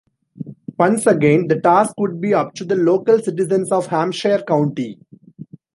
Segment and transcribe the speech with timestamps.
[0.79, 4.97] Once again, the task would be up to the local citizens of Hampshire County.